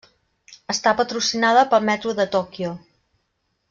[0.73, 2.77] Està patrocinada pel Metro de Tòquio.